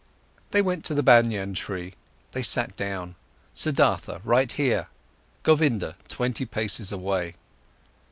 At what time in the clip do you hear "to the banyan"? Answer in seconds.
0.85-1.53